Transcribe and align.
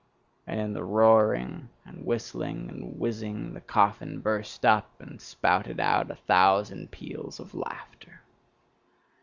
And 0.47 0.59
in 0.59 0.73
the 0.73 0.83
roaring, 0.83 1.69
and 1.85 2.03
whistling, 2.03 2.69
and 2.69 2.97
whizzing 2.99 3.53
the 3.53 3.61
coffin 3.61 4.19
burst 4.19 4.65
up, 4.65 4.89
and 4.99 5.21
spouted 5.21 5.79
out 5.79 6.09
a 6.09 6.15
thousand 6.15 6.89
peals 6.89 7.39
of 7.39 7.53
laughter. 7.53 8.21